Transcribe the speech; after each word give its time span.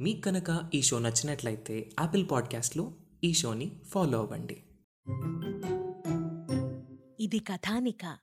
మీకు 0.00 0.20
కనుక 0.20 0.70
ఈ 0.74 0.82
షో 0.82 0.98
నచ్చినట్లయితే 0.98 1.90
యాపిల్ 2.00 2.26
పాడ్కాస్ట్లో 2.30 2.92
ఈ 3.24 3.32
షోని 3.32 3.72
ఫాలో 3.88 4.18
అవ్వండి. 4.18 4.62
ఇది 7.20 7.38
కథానిక. 7.38 8.18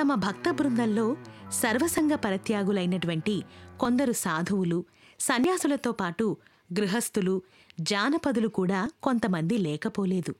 తమ 0.00 0.14
భక్త 0.14 0.50
బృందంలో 0.50 1.16
సర్వసంగ 1.50 2.14
పరిత్యాగులైనటువంటి 2.14 3.42
కొందరు 3.80 4.12
సాధువులు 4.12 4.84
సన్యాసులతో 5.20 5.92
పాటు 5.92 6.36
గృహస్థులు 6.72 7.42
జానపదులు 7.80 8.48
కూడా 8.48 8.90
కొంతమంది 9.02 9.58
లేకపోలేదు. 9.58 10.34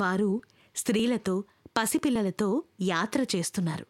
వారు 0.00 0.42
స్త్రీలతో 0.76 1.44
పసిపిల్లలతో 1.76 2.62
యాత్ర 2.80 3.26
చేస్తున్నారు. 3.36 3.86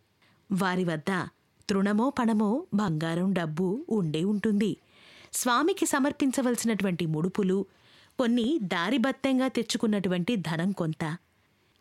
వారి 0.53 0.85
వద్ద 0.85 1.29
తృణమో 1.69 2.11
పణమో 2.11 2.67
బంగారం 2.75 3.33
డబ్బు 3.33 3.87
ఉండే 3.89 4.25
ఉంటుంది. 4.25 4.77
స్వామికి 5.33 5.87
సమర్పించవలసినటువంటి 5.87 7.07
ముడుపులు 7.07 7.67
కొన్ని 8.19 8.59
దారిబత్తంగా 8.63 9.49
తెచ్చుకున్నటువంటి 9.49 10.37
ధనం 10.37 10.73
కొంత. 10.73 11.17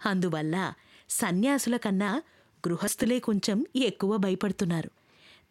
అందువల్ల 0.06 0.74
సన్యాసుల 1.10 1.78
కన్నా 1.78 2.22
గృహస్థులే 2.68 3.20
కొంచెం 3.20 3.66
ఎక్కువ 3.76 4.18
భయపడుతున్నారు. 4.18 4.92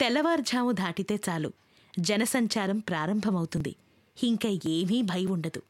తెల్లవారుజాము 0.01 0.73
దాటితే 0.73 1.21
చాలు. 1.29 1.53
జనసంచారం 1.99 2.79
ప్రారంభమవుతుంది. 2.79 3.77
ఇంక 4.23 4.47
ఏమీ 4.67 5.03
భయం 5.03 5.31
ఉండదు 5.31 5.63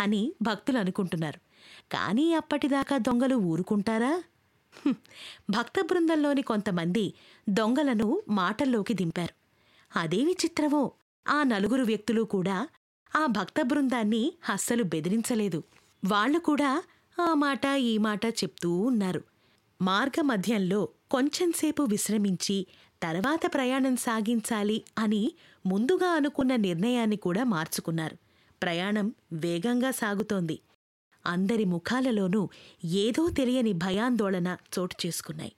అని 0.00 0.32
భక్తులు 0.42 0.78
అనుకుంటున్నారు. 0.78 1.40
కానీ 1.92 2.34
అప్పటిదాకా 2.34 2.98
దొంగలు 2.98 3.36
ఊరుకుంటారా? 3.36 4.22
భక్త 5.50 5.80
బృందంలోని 5.80 6.42
కొంతమంది 6.42 7.14
దొంగలను 7.48 8.22
మాటల్లోకి 8.28 8.94
దింపారు. 8.94 9.34
అదే 9.98 10.16
చిత్రమో 10.16 10.92
ఆ 11.28 11.42
నలుగురు 11.42 11.84
వ్యక్తులు 11.84 12.22
కూడా 12.22 12.68
ఆ 13.16 13.26
భక్త 13.26 13.62
బృందాన్ని 13.62 14.32
అస్సలు 14.48 14.82
బెదిరించలేదు. 14.82 15.62
వాళ్ళు 16.04 16.38
కూడా 16.38 16.82
ఆ 17.20 17.34
మాట 17.34 17.66
ఈ 17.66 17.98
మాట 17.98 18.26
చెప్తూ 18.26 18.76
ఉన్నారు. 18.80 19.22
మార్గమధ్యంలో 19.82 20.88
కొంచెంసేపు 21.10 21.82
విశ్రమించి 21.82 22.66
తర్వాత 23.02 23.40
ప్రయాణం 23.54 23.96
సాగించాలి 23.96 24.84
అని 24.98 25.32
ముందుగా 25.66 26.08
అనుకున్న 26.08 26.56
నిర్ణయాన్ని 26.56 27.16
కూడా 27.16 27.44
మార్చుకున్నారు. 27.44 28.16
ప్రయాణం 28.62 29.14
వేగంగా 29.32 29.90
సాగుతోంది. 29.90 30.60
అందరి 31.26 31.64
ముఖాలలోనూ 31.64 32.48
ఏదో 32.84 33.30
తెలియని 33.30 33.72
భయాందోళన 33.72 34.56
చోటు 34.78 35.06
చేసుకున్నాయి. 35.06 35.52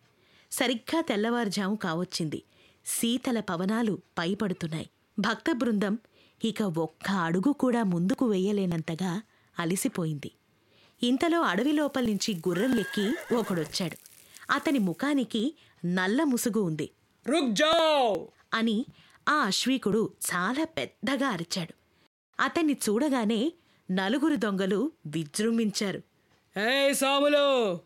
సరిగ్గా 0.52 1.00
తెల్లవారుజాము 1.00 1.76
కావచ్చింది. 1.76 2.42
శీతల 2.86 3.40
పవనాలు 3.40 3.98
పైపడుతున్నాయి. 4.18 4.90
భక్త 5.18 5.52
బృందం 5.52 5.98
ఇక 6.44 6.62
ఒక్క 6.62 7.10
అడుగు 7.10 7.52
కూడా 7.52 7.82
ముందుకు 7.82 8.26
వెయ్యలేనంతగా 8.26 9.22
అలిసిపోయింది. 9.58 10.32
ఇంతలో 11.02 11.40
అడవి 11.40 11.72
లోపల 11.72 12.04
నుంచి 12.04 12.34
గుర్రం 12.34 12.80
ఎక్కి 12.80 13.34
ఒకడొచ్చాడు. 13.34 13.96
అతని 14.52 14.78
ముఖానికి 14.78 15.54
నల్ల 15.84 16.24
ముసుగు 16.24 16.60
ఉంది. 16.60 16.90
అని 18.54 18.86
ఆ 19.28 19.34
అశ్వీకుడు 19.34 20.10
చాలా 20.30 20.64
పెద్దగా 20.64 21.28
అరిచాడు. 21.28 21.74
అతన్ని 22.40 22.76
చూడగానే 22.88 23.52
నలుగురు 23.90 24.34
దొంగలు 24.34 24.92
విజృంభించారు. 25.06 26.02
ఏ 26.58 26.92
సాములు! 26.92 27.80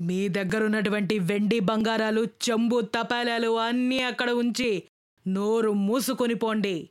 మీ 0.00 0.28
దగ్గరున్నటువంటి 0.28 1.18
వెండి 1.18 1.60
బంగారాలు 1.60 2.24
చెంబు 2.24 2.80
తపాలాలు 2.80 3.58
అన్నీ 3.58 4.02
అక్కడ 4.02 4.30
ఉంచి 4.30 4.82
నోరు 5.26 5.72
మూసుకొని 5.72 6.34
పోండి. 6.34 6.90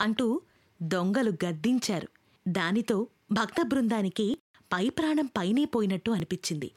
అంటూ 0.00 0.40
దొంగలు 0.82 1.30
గద్దించారు. 1.30 2.08
దానితో 2.48 3.06
భక్త 3.32 3.62
బృందానికి 3.62 4.38
పై 4.72 4.88
ప్రాణం 4.88 5.26
పైనే 5.26 5.64
పోయినట్టు 5.64 6.10
అనిపించింది. 6.10 6.70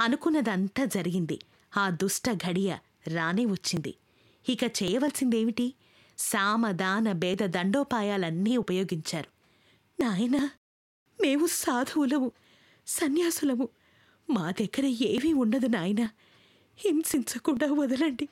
అనుకున్నదంతా 0.00 0.84
జరిగింది. 0.84 1.40
ఆ 1.76 1.90
దుష్ట 1.90 2.30
ఘడియ 2.32 2.78
రానే 3.08 3.44
వచ్చింది. 3.44 3.94
ఇక 4.48 4.64
చేయవలసిందేమిటి? 4.64 5.74
సామదాన 6.18 7.12
భేద 7.12 7.38
దండోపాయాలన్నీ 7.38 8.56
ఉపయోగించారు. 8.56 9.28
నాయనా 10.02 10.50
మేము 11.20 11.46
సాధువులము 11.46 12.32
సన్యాసులము. 12.86 13.68
మా 14.30 14.50
దగ్గర 14.50 14.84
ఏమీ 14.86 15.32
ఉండదు 15.32 15.66
నాయనా. 15.66 16.10
హింసించకుండా 16.76 17.66
వదలండి. 17.72 18.28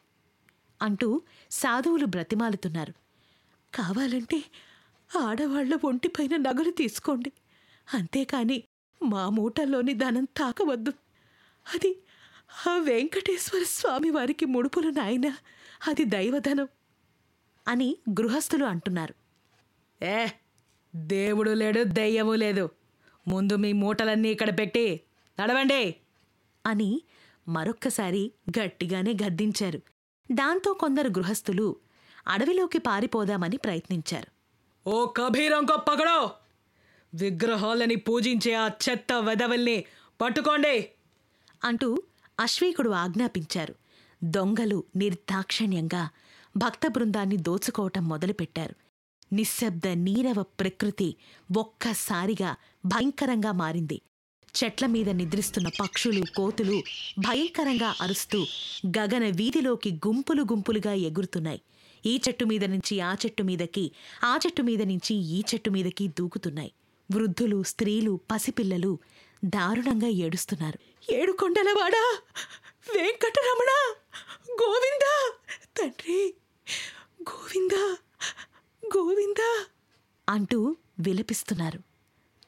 అంటూ 0.82 1.22
సాధువులు 1.50 2.06
బ్రతిమాలుతున్నారు. 2.06 2.94
కావాలంటే 3.74 4.44
ఆడవాళ్ళ 5.18 5.78
ఒంటిపైన 5.84 6.36
నగలు 6.36 6.70
తీసుకోండి. 6.70 7.32
అంతేకాని 7.94 8.62
మా 9.04 9.28
మూటల్లోని 9.28 9.94
ధనం 9.94 10.24
తాకవద్దు. 10.24 10.90
అది 11.74 12.02
ఆ 12.50 12.76
వెంకటేశ్వర 12.78 13.62
స్వామి 13.68 14.10
వారికి 14.10 14.46
ముడుపులు 14.46 14.88
నాయన 14.90 15.26
అది 15.86 16.04
దైవధనం 16.04 16.68
అని 17.66 17.88
గృహస్థులు 18.10 18.64
అంటున్నారు. 18.64 19.14
ఏ 20.00 20.18
దేవుడు 20.94 21.50
లేడు 21.52 21.82
దెయ్యము 21.90 22.34
లేదు. 22.34 22.64
ముందు 23.26 23.56
మీ 23.56 23.72
మూటలన్నీ 23.72 24.28
ఇక్కడ 24.28 24.58
పెట్టి 24.58 24.86
నడవండి. 25.38 25.82
అని 26.64 26.90
మరొక్కసారి 27.46 28.22
గట్టిగానే 28.58 29.12
గద్దించారు. 29.22 29.80
దాంతో 30.30 30.72
కొందరు 30.74 31.08
గృహస్థులు 31.08 31.66
అడవిలోకి 32.26 32.78
పారిపోదామని 32.78 33.56
ప్రయత్నించారు. 33.56 34.28
ఓ 34.86 35.06
కబీరంకో 35.16 35.76
పకడో 35.88 36.18
విగ్రహాలని 37.12 37.96
పూజించే 37.96 38.52
ఆ 38.54 38.68
చెత్త 38.84 39.12
వెదవల్ని 39.20 39.78
పట్టుకోండి! 40.20 40.76
అంటూ 41.62 41.88
అశ్వీకుడు 42.40 42.90
ఆజ్ఞాపించారు. 42.90 43.74
దొంగలు 44.24 44.84
నిర్దాక్షిణ్యంగా 44.96 46.08
భక్త 46.56 46.86
బృందాన్ని 46.86 47.36
దోచుకోవటం 47.36 48.08
మొదలుపెట్టారు. 48.08 48.74
నిశ్శబ్ద 49.32 49.86
నీరవ 49.86 50.42
ప్రకృతి 50.42 51.16
ఒక్కసారిగా 51.56 52.56
భయంకరంగా 52.86 53.52
మారింది. 53.52 54.02
చెట్ల 54.64 54.86
మీద 54.86 55.10
నిద్రిస్తున్న 55.10 55.68
పక్షులు 55.80 56.24
కోతులు 56.36 56.82
భయంకరంగా 57.18 57.94
అరుస్తూ 58.00 58.46
గగన 58.86 59.24
వీధిలోకి 59.26 59.92
గుంపులు 59.92 60.42
గుంపులుగా 60.42 60.92
ఎగురుతున్నాయి. 60.92 61.60
ఈ 62.06 62.20
చెట్టు 62.28 62.44
మీద 62.44 62.64
నుంచి 62.64 63.00
ఆ 63.00 63.14
చెట్టు 63.14 63.42
మీదకి 63.42 63.92
ఆ 64.24 64.38
చెట్టు 64.46 64.62
మీద 64.62 64.82
నుంచి 64.82 65.14
ఈ 65.14 65.40
చెట్టు 65.40 65.70
మీదకి 65.70 66.08
దూకుతున్నాయి. 66.08 66.72
వృద్ధులు 67.10 67.62
స్త్రీలు 67.62 68.20
పసిపిల్లలు 68.30 68.98
దారుణంగా 69.44 70.06
ఏడుస్తున్నారు. 70.06 70.78
ఏడుకొండలవాడా 71.10 72.18
వెంకటరమణ? 72.96 73.94
గోవిందా? 74.50 75.32
తండ్రి 75.78 76.34
గోవిందా 77.22 77.96
గోవిందా? 78.86 79.66
అంటూ 80.28 80.76
విలపిస్తున్నారు. 81.00 81.80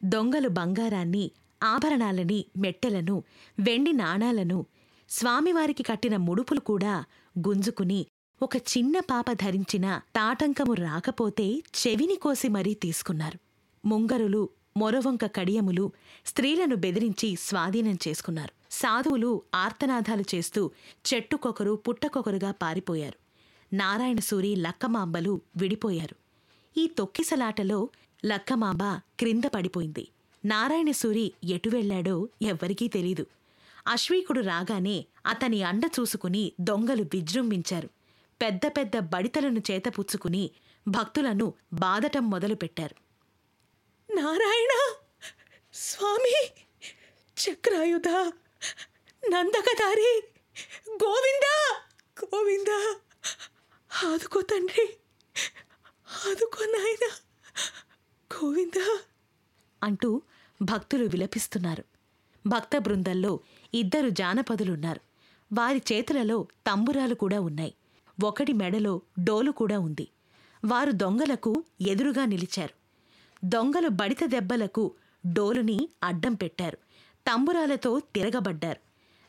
దొంగలు 0.05 0.49
బంగారాన్ని 0.49 1.31
ఆభరణాలని 1.63 2.45
మెట్టెలను 2.59 3.25
వెండి 3.61 3.93
నాణాలను 3.93 4.67
స్వామివారికి 5.11 5.83
కట్టిన 5.83 6.17
ముడుపులు 6.17 6.61
కూడా 6.61 7.05
గుంజుకుని 7.49 8.07
ఒక 8.43 8.57
చిన్న 8.57 9.01
పాప 9.01 9.33
ధరించిన 9.33 10.01
తాటంకము 10.17 10.75
రాకపోతే 10.75 11.45
చెవిని 11.49 12.17
కోసి 12.17 12.49
మరీ 12.49 12.75
తీసుకున్నారు. 12.75 13.39
ముంగరులు 13.87 14.49
మొరవంక 14.79 15.25
కడియములు 15.25 15.93
స్త్రీలను 16.27 16.77
బెదిరించి 16.77 17.37
స్వాధీనం 17.37 17.99
చేసుకున్నారు. 18.09 18.53
సాధువులు 18.71 19.43
ఆర్తనాదాలు 19.55 20.25
చేస్తూ 20.35 20.71
చెట్టుకొకరు 21.15 21.73
పుట్టకొకరుగా 21.73 22.51
పారిపోయారు. 22.51 23.19
నారాయణసూరి 23.77 24.57
లక్కమాంబలు 24.57 25.41
విడిపోయారు. 25.57 26.17
ఈ 26.77 26.87
తొక్కిసలాటలో 26.87 27.89
లక్కమాంబ 28.27 28.83
క్రింద 29.21 29.45
పడిపోయింది. 29.55 30.09
నారాయణసూరి 30.45 31.33
ఎటు 31.45 31.69
వెళ్ళాడో 31.69 32.29
ఎవ్వరికీ 32.43 32.89
తెలీదు. 32.89 33.27
అశ్వీకుడు 33.89 34.41
రాగానే 34.41 35.05
అతని 35.27 35.63
అండ 35.63 35.83
చూసుకుని 36.01 36.53
దొంగలు 36.61 37.03
విజృంభించారు. 37.03 37.89
పెద్ద 38.43 38.61
పెద్ద 38.67 38.99
బడితలను 38.99 39.63
చేతపుచ్చుకుని 39.71 40.51
భక్తులను 40.89 41.53
బాధటం 41.73 42.31
మొదలుపెట్టారు. 42.31 43.08
నారాయణ! 44.11 44.75
స్వామి! 45.75 46.37
చక్రాయుధ! 47.37 48.09
నందకదారి 49.29 50.13
గోవిందా! 51.05 51.57
గోవిందా! 52.21 52.79
ఆదుకో 53.91 54.41
తండ్రి! 54.41 54.87
ఆదుకో 56.27 56.65
నాయనా! 56.65 57.11
గోవిందా! 58.31 58.87
అంటూ 59.83 60.23
భక్తులు 60.63 61.05
విలపిస్తున్నారు. 61.05 61.85
భక్త 62.47 62.79
బృందంలో 62.79 63.41
ఇద్దరు 63.75 64.09
జానపదులున్నారు. 64.09 65.01
వారి 65.53 65.83
చేతులలో 65.93 66.47
తంబురాలు 66.67 67.15
కూడా 67.15 67.41
ఉన్నాయి. 67.41 67.75
ఒకటి 68.25 68.53
మెడలో 68.53 69.01
డోలు 69.25 69.51
కూడా 69.51 69.79
ఉంది. 69.79 70.09
వారు 70.65 70.93
దొంగలకు 70.93 71.65
ఎదురుగా 71.81 72.25
నిలిచారు. 72.25 72.78
దొంగలు 73.45 73.89
బడిత 73.89 74.19
దెబ్బలకు 74.25 74.95
డోలుని 75.27 75.89
అడ్డం 76.03 76.35
పెట్టారు. 76.35 76.79
తంబురాలతో 77.27 78.01
తిరగబడ్డారు. 78.01 78.81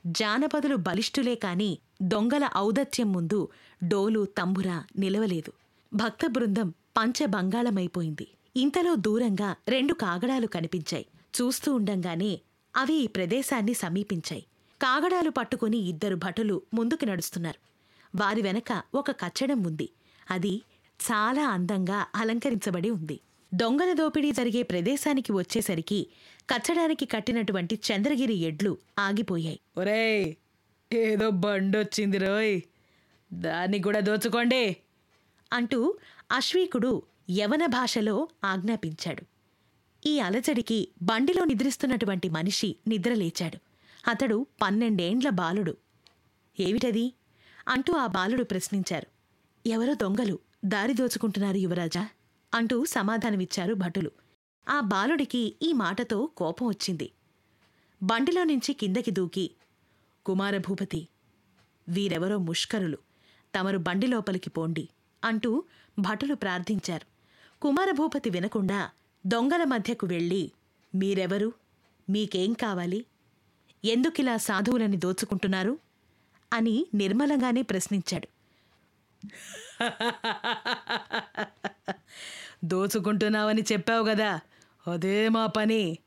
జానపదులు 0.06 0.76
బలిష్ఠులే 0.76 1.36
కాని 1.36 1.78
దొంగల 2.02 2.50
ఔదత్యం 2.58 3.12
ముందు 3.12 3.50
డోలు 3.88 4.26
తంబురా 4.26 4.84
నిలవలేదు. 4.98 5.52
భక్త 5.94 6.28
బృందం 6.28 6.70
పంచబంగాళమైపోయింది. 6.70 8.28
ఇంతలో 8.56 8.96
దూరంగా 8.96 9.56
రెండు 9.68 9.94
కాగడాలు 9.94 10.48
కనిపించాయి. 10.48 11.06
చూస్తూ 11.42 11.74
ఉండంగానే 11.74 12.42
అవి 12.76 12.94
ఈ 12.94 13.08
ప్రదేశాన్ని 13.08 13.74
సమీపించాయి. 13.74 14.46
కాగడాలు 14.82 15.30
పట్టుకుని 15.30 15.78
ఇద్దరు 15.78 16.16
భటులు 16.16 16.62
ముందుకు 16.74 17.06
నడుస్తున్నారు. 17.06 17.60
వారి 18.18 18.42
వెనక 18.42 18.84
ఒక 18.96 19.12
కచ్చడం 19.12 19.64
ఉంది. 19.64 19.90
అది 20.32 20.62
చాలా 21.02 21.48
అందంగా 21.48 22.06
అలంకరించబడి 22.16 22.90
ఉంది. 22.90 23.20
దొంగల 23.54 23.94
దోపిడీ 23.94 24.32
జరిగే 24.32 24.64
ప్రదేశానికి 24.64 25.32
వచ్చేసరికి 25.32 26.08
కచ్చడానికి 26.50 27.06
కట్టినటువంటి 27.06 27.76
చంద్రగిరి 27.76 28.34
ఎడ్లు 28.34 28.78
ఆగిపోయాయి. 29.00 29.60
ఒరేయ్ 29.78 30.36
ఏదో 30.94 31.30
బండొచ్చింది 31.30 32.18
రోయ్. 32.18 32.62
దాన్ని 33.34 33.80
కూడా 33.80 34.00
దోచుకోండి. 34.00 34.78
అంటూ 35.54 35.98
అశ్వీకుడు 36.32 37.02
యవన 37.32 37.66
భాషలో 37.66 38.28
ఆజ్ఞాపించాడు. 38.44 39.24
ఈ 40.06 40.20
అలజడికి 40.20 40.88
బండిలో 41.02 41.44
నిద్రిస్తున్నటువంటి 41.44 42.30
మనిషి 42.30 42.76
నిద్రలేచాడు. 42.88 43.58
అతడు 44.10 44.46
పన్నెండేండ్ల 44.62 45.30
బాలుడు. 45.30 45.78
ఏమిటది? 46.60 47.14
అంటూ 47.68 47.94
ఆ 47.94 48.08
బాలుడు 48.08 48.44
ప్రశ్నించారు. 48.44 49.08
ఎవరో 49.70 49.94
దొంగలు 49.94 50.40
దారి 50.66 50.94
దోచుకుంటున్నారు 50.94 51.58
యువరాజా? 51.58 52.08
అంటూ 52.54 52.86
సమాధానమిచ్చారు 52.86 53.74
భటులు. 53.74 54.12
ఆ 54.70 54.80
బాలుడికి 54.80 55.56
ఈ 55.62 55.74
మాటతో 55.74 56.26
కోపం 56.26 56.68
వచ్చింది. 56.68 57.12
బండిలో 58.04 58.44
నుంచి 58.44 58.74
కిందకి 58.74 59.12
దూకి 59.12 59.52
కుమారభూపతి 60.26 61.08
వీరెవరో 61.90 62.38
ముష్కరులు 62.38 62.98
తమరు 63.56 63.78
బండి 63.78 64.08
లోపలికి 64.08 64.50
పోండి 64.50 64.90
అంటూ 65.24 65.64
భటులు 66.00 66.36
ప్రార్థించారు. 66.36 67.06
కుమారభూపతి 67.62 68.30
వినకుండా 68.30 68.90
దొంగల 69.28 69.64
మధ్యకు 69.64 70.08
వెళ్ళి 70.08 70.52
మీరెవరు? 70.96 71.54
మీకేం 72.10 72.54
కావాలి? 72.54 73.06
ఎందుకిలా 73.86 74.38
సాధువులని 74.38 74.98
దోచుకుంటున్నారు? 74.98 75.80
అని 76.54 76.86
నిర్మలంగానే 76.94 77.62
ప్రశ్నించాడు. 77.62 78.28
దోచుకుంటున్నావని 82.64 83.62
చెప్పావు 83.62 84.06
కదా. 84.06 84.40
అదే 84.88 85.30
మా 85.30 85.46
పని. 85.46 85.98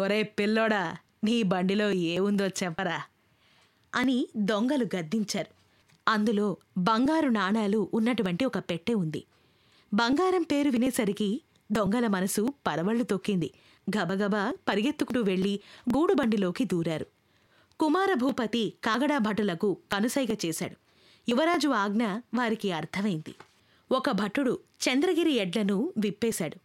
ఒరే 0.00 0.22
పిల్లోడా 0.22 0.96
నీ 1.24 1.42
బండిలో 1.42 1.90
ఏముందో 1.90 2.46
చెప్పరా 2.46 3.02
అని 3.94 4.28
దొంగలు 4.36 4.86
గద్దించారు. 4.96 5.46
అందులో 6.10 6.56
బంగారు 6.78 7.28
నాణాలు 7.28 7.90
ఉన్నటువంటి 7.94 8.44
ఒక 8.44 8.58
పెట్టె 8.58 8.94
ఉంది. 8.94 9.24
బంగారం 9.94 10.42
పేరు 10.42 10.70
వినేసరికి 10.70 11.42
దొంగల 11.72 12.06
మనసు 12.06 12.54
పరవళ్ళు 12.66 13.04
తొక్కింది. 13.04 13.50
గబగబా 13.98 14.52
పరిగెత్తుకుడు 14.68 15.20
వెళ్ళి 15.20 15.60
గూడుబండిలోకి 15.96 16.64
దూరారు. 16.64 17.06
కుమారభూపతి 17.80 18.72
కాగడా 18.84 19.18
భటులకు 19.18 19.76
కనుసైగ 19.92 20.34
చేశాడు. 20.46 20.76
యువరాజు 21.28 21.68
ఆజ్ఞ 21.68 22.04
వారికి 22.34 22.72
అర్థమైంది. 22.72 23.34
ఒక 23.92 24.10
భటుడు 24.10 24.58
చంద్రగిరి 24.82 25.32
ఎడ్లను 25.32 25.92
విప్పేశాడు. 25.98 26.56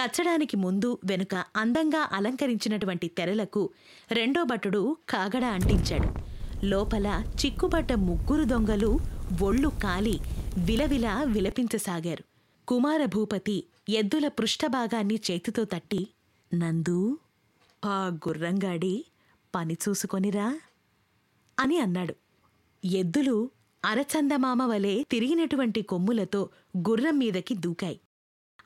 కచ్చడానికి 0.00 0.56
ముందు 0.56 0.98
వెనుక 1.04 1.44
అందంగా 1.56 2.08
అలంకరించినటువంటి 2.12 3.08
తెరలకు 3.08 3.70
రెండో 4.12 4.44
భటుడు 4.44 4.96
కాగడ 5.08 5.44
అంటించాడు. 5.44 6.28
లోపల 6.66 7.24
చిక్కుబడ్డ 7.46 7.92
ముగ్గురు 7.92 8.44
దొంగలు 8.44 8.98
ఒళ్ళు 9.42 9.68
కాలి 9.68 10.18
విలవిల 10.64 11.24
విలపించసాగారు. 11.26 12.24
కుమారభూపతి 12.68 13.64
ఎద్దుల 13.88 14.28
పృష్ఠభాగాన్ని 14.28 15.20
చేతితో 15.30 15.64
తట్టి 15.64 16.08
నందు 16.54 17.18
ఆ 17.84 18.18
గుర్రంగాడి 18.28 19.04
పని 19.54 19.76
చూసుకొనిరా 19.88 20.60
అని 21.58 21.78
అన్నాడు. 21.78 22.14
ఎద్దులు 22.84 23.50
అరచందమామ 23.84 24.62
వలె 24.62 25.02
తిరిగినటువంటి 25.10 25.82
కొమ్ములతో 25.82 26.48
గుర్రం 26.78 27.18
మీదకి 27.18 27.54
దూకాయి. 27.54 28.00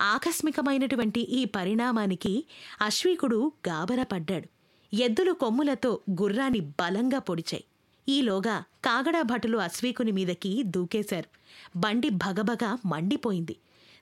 ఆకస్మికమైనటువంటి 0.01 1.21
ఈ 1.21 1.45
పరిణామానికి 1.45 2.45
అశ్వికుడు 2.81 3.53
గాబరపడ్డాడు 3.69 4.49
ఎద్దులు 4.97 5.33
కొమ్ములతో 5.33 6.01
గుర్రాన్ని 6.11 6.61
బలంగా 6.61 7.19
పొడిచాయి. 7.19 7.65
ఈలోగా 8.09 8.65
కాగడాభటులు 8.85 9.59
అశ్వికుని 9.59 10.11
అశ్వీకుని 10.11 10.13
మీదకి 10.13 10.63
దూకేశారు. 10.63 11.29
బండి 11.79 12.11
భగభగ 12.11 12.77
మండిపోయింది. 12.87 13.57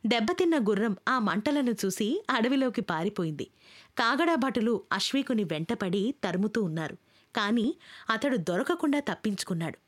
దెబ్బతిన్న 0.07 0.59
గుర్రం 0.59 0.97
ఆ 1.09 1.19
మంటలను 1.19 1.71
చూసి 1.85 2.25
అడవిలోకి 2.31 2.81
పారిపోయింది. 2.81 3.51
కాగడాభటులు 3.99 4.81
అశ్వికుని 4.93 4.93
అశ్వీకుని 4.93 5.45
వెంటపడి 5.45 6.15
తరుముతూ 6.25 6.63
ఉన్నారు. 6.63 6.97
కాని 7.37 7.75
అతడు 8.11 8.37
దొరకకుండా 8.37 9.01
తప్పించుకున్నాడు. 9.01 9.79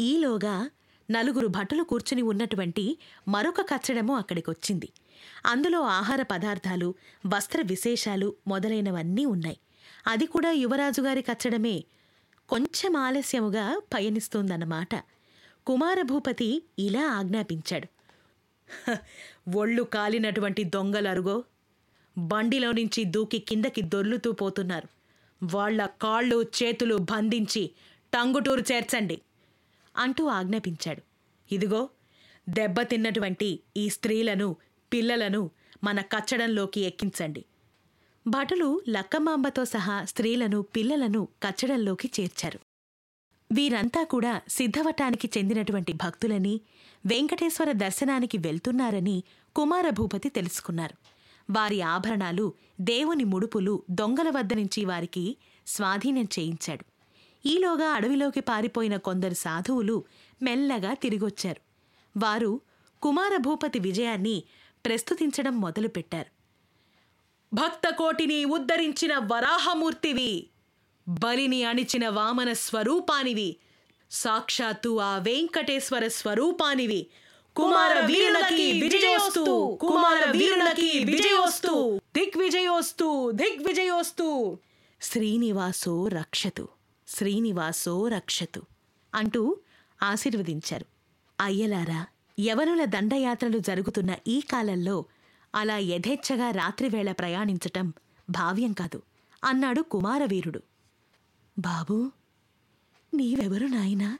ఈలోగా 0.00 0.70
నలుగురు 1.10 1.46
భటులు 1.46 1.82
కూర్చుని 1.82 2.22
ఉన్నటువంటి 2.22 2.98
మరొక 3.28 3.60
కచ్చడము 3.60 4.16
అక్కడికొచ్చింది. 4.16 4.88
అందులో 5.46 5.80
ఆహార 5.80 6.22
పదార్థాలు 6.22 6.94
వస్త్ర 7.26 7.62
విశేషాలు 7.66 8.34
మొదలైనవన్నీ 8.46 9.24
ఉన్నాయి. 9.24 9.58
అది 10.06 10.26
కూడా 10.26 10.50
యువరాజుగారి 10.50 11.22
కచ్చడమే 11.22 11.84
కొంచెం 12.48 12.96
ఆలస్యముగా 12.96 13.80
పయనిస్తోందన్నమాట. 13.94 14.94
కుమారభూపతి 15.66 16.62
ఇలా 16.78 17.06
ఆజ్ఞాపించాడు. 17.06 17.88
ఒళ్ళు 19.56 19.82
కాలినటువంటి 19.82 20.64
దొంగలరుగో 20.64 21.44
బండిలో 22.18 22.72
నుంచి 22.72 23.04
దూకి 23.04 23.38
కిందకి 23.38 23.82
దొర్లుతూ 23.82 24.32
పోతున్నారు. 24.32 24.88
వాళ్ళ 25.42 25.86
కాళ్ళు 26.02 26.46
చేతులు 26.62 26.96
బంధించి 26.96 27.70
టంగుటూరు 28.14 28.60
చేర్చండి. 28.72 29.20
అంటూ 29.96 30.26
ఆజ్ఞాపించాడు. 30.26 31.02
ఇదిగో 31.54 31.88
దెబ్బతిన్నటువంటి 32.48 33.60
ఈ 33.76 33.88
స్త్రీలను 33.88 34.56
పిల్లలను 34.92 35.50
మన 35.84 36.00
కచ్చడంలోకి 36.00 36.80
ఎక్కించండి. 36.80 37.44
భటులు 38.26 38.82
లక్కమాంబతో 38.88 39.64
సహా 39.64 40.04
స్త్రీలను 40.04 40.62
పిల్లలను 40.62 41.28
కచ్చడంలోకి 41.42 42.10
చేర్చారు. 42.20 42.58
వీరంతా 43.52 44.04
కూడా 44.04 44.40
సిద్ధవటానికి 44.48 45.30
చెందినటువంటి 45.38 45.92
భక్తులని 45.92 46.60
వెంకటేశ్వర 47.06 47.72
దర్శనానికి 47.72 48.38
వెళ్తున్నారని 48.38 49.24
కుమారభూపతి 49.56 50.28
తెలుసుకున్నారు. 50.28 50.94
వారి 51.52 51.80
ఆభరణాలు 51.80 52.54
దేవుని 52.80 53.24
ముడుపులు 53.24 53.82
దొంగల 53.90 54.30
వద్ద 54.30 54.54
నుంచి 54.54 54.84
వారికి 54.84 55.36
స్వాధీనం 55.66 56.28
చేయించాడు. 56.38 56.89
ఈలోగా 57.46 57.88
అడవిలోకి 57.88 58.40
పారిపోయిన 58.40 58.96
కొందరు 58.96 59.34
సాధువులు 59.34 60.04
మెల్లగా 60.42 60.94
తిరిగొచ్చారు. 60.94 61.60
వారు 62.16 62.60
కుమారభూపతి 63.02 63.78
విజయాన్ని 63.78 64.42
ప్రస్తుతించడం 64.86 65.60
మొదలుపెట్టారు. 65.60 66.30
భక్తకోటిని 67.54 68.44
ఉద్ధరించిన 68.44 69.18
వరాహమూర్తివి 69.18 70.46
బలిని 71.08 71.64
అణిచిన 71.64 72.08
వామన 72.08 72.52
స్వరూపానివి 72.52 73.56
సాక్షాత్తు 74.10 74.98
ఆ 75.00 75.18
వెంకటేశ్వర 75.18 76.08
స్వరూపానివి. 76.08 77.06
కుమార 77.56 78.00
వీరునకి 78.00 78.80
విజయోస్తు 78.80 79.78
కుమార 79.80 80.30
వీరునకి 80.30 80.98
విజయోస్తు 80.98 82.00
దిగ్విజయోస్తు 82.16 83.30
దిగ్విజయోస్తు. 83.30 84.58
శ్రీనివాసో 85.02 86.08
రక్షతు. 86.08 86.68
శ్రీనివాసో 87.10 88.08
రక్షతు 88.08 88.62
అంటూ 89.14 89.56
ఆశీర్వదించారు. 90.02 90.86
అయ్యలారా 91.40 92.06
యవనుల 92.40 92.84
దండయాత్రలు 92.84 93.58
జరుగుతున్న 93.58 94.16
ఈ 94.28 94.40
కాలంలో 94.40 95.04
అలా 95.54 95.76
యథేచ్ఛగా 95.76 96.50
రాత్రివేళ 96.50 97.12
ప్రయాణించటం 97.12 97.92
భావ్యం 98.30 98.72
కాదు 98.72 99.02
అన్నాడు 99.44 99.80
కుమారవీరుడు. 99.80 100.62
బాబూ 101.58 102.10
నీవెవరు 103.14 103.66
నాయనా? 103.66 104.18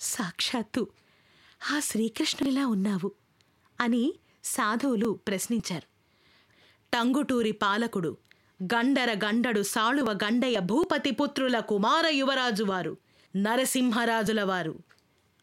సాక్షాత్తు 0.00 0.88
ఆ 1.72 1.80
శ్రీకృష్ణునిలా 1.80 2.66
ఉన్నావు 2.66 3.10
అని 3.80 4.14
సాధువులు 4.44 5.20
ప్రశ్నించారు. 5.26 5.88
టంగుటూరి 6.94 7.52
పాలకుడు 7.52 8.16
గండర 8.62 9.18
గండడు 9.24 9.62
సాళువ 9.62 10.12
గండయ్య 10.12 10.58
భూపతి 10.58 11.10
పుత్రుల 11.10 11.58
కుమార 11.58 12.06
యువరాజువారు 12.06 12.96
నరసింహరాజులవారు 13.36 13.36
నరసింహరాజుల 13.36 14.42
వారు 14.42 14.78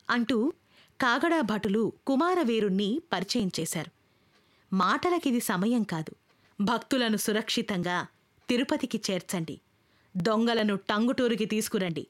అంటూ 0.10 0.54
కాగడా 1.02 1.42
భటులు 1.42 1.94
కుమారవీరుణ్ణి 2.08 3.02
పరిచయం 3.14 3.52
చేశారు. 3.60 3.92
మాటలకిది 4.76 5.40
సమయం 5.40 5.84
కాదు. 5.84 6.16
భక్తులను 6.62 7.18
సురక్షితంగా 7.18 8.08
తిరుపతికి 8.50 9.02
చేర్చండి. 9.12 9.60
దొంగలను 10.18 10.76
టంగుటూరుకి 10.76 11.46
తీసుకురండి. 11.46 12.08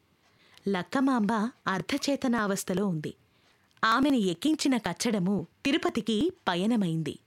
లక్కమాంబ 0.69 1.31
అర్ధచేతనావస్థలో 1.67 2.87
ఉంది. 2.87 3.13
ఆమెను 3.83 4.15
ఎక్కించిన 4.15 4.77
కచ్చడము 4.77 5.47
తిరుపతికి 5.65 6.31
పయనమైంది. 6.47 7.19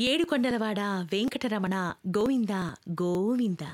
ఏడుకొండలవాడ 0.00 0.80
వెంకటరమణ 0.80 1.92
గోవింద 2.18 2.52
గోవింద. 3.02 3.64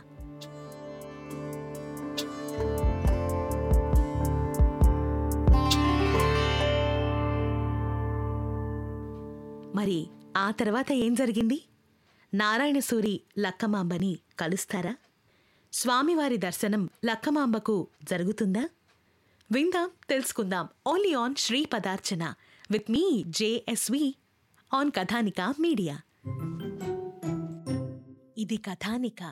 మరి 9.76 10.06
ఆ 10.37 10.50
తర్వాత 10.50 10.92
ఏం 10.92 11.14
జరిగింది? 11.14 11.62
నారాయణసూరి 12.35 13.21
లక్కమాంబని 13.38 14.18
కలుస్తారా? 14.38 14.97
స్వామివారి 15.73 16.37
దర్శనం 16.37 16.88
లక్కమాంబకు 17.04 17.87
జరుగుతుందా? 18.02 18.68
విందాం 19.52 19.90
తెలుసుకుందాం. 20.09 20.68
Only 20.87 21.12
on 21.12 21.35
Shri 21.35 21.64
Padarchana 21.73 22.35
with 22.71 22.90
me 22.90 23.25
JSV 23.26 24.16
on 24.75 24.90
Kathanika 24.90 25.54
media. 25.61 26.00
ఇది 28.37 28.57
కథానిక 28.57 29.23